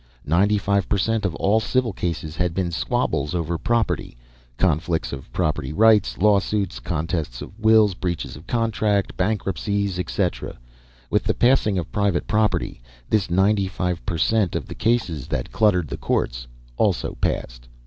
Ninety 0.25 0.57
five 0.57 0.89
per 0.89 0.97
cent. 0.97 1.25
of 1.25 1.35
all 1.35 1.59
civil 1.59 1.93
cases 1.93 2.35
had 2.35 2.55
been 2.55 2.71
squabbles 2.71 3.35
over 3.35 3.59
property, 3.59 4.17
conflicts 4.57 5.13
of 5.13 5.31
property 5.31 5.71
rights, 5.71 6.17
lawsuits, 6.17 6.79
contests 6.79 7.39
of 7.39 7.59
wills, 7.59 7.93
breaches 7.93 8.35
of 8.35 8.47
contract, 8.47 9.15
bankruptcies, 9.15 9.99
etc. 9.99 10.57
With 11.11 11.25
the 11.25 11.35
passing 11.35 11.77
of 11.77 11.91
private 11.91 12.25
property, 12.25 12.81
this 13.11 13.29
ninety 13.29 13.67
five 13.67 14.03
per 14.03 14.17
cent. 14.17 14.55
of 14.55 14.65
the 14.65 14.73
cases 14.73 15.27
that 15.27 15.51
cluttered 15.51 15.87
the 15.89 15.97
courts 15.97 16.47
also 16.79 17.13
passed. 17.21 17.67